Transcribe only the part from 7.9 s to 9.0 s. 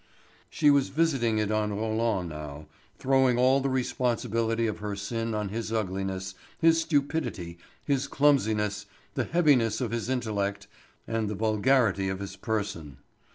clumsiness,